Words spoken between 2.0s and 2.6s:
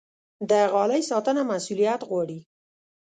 غواړي.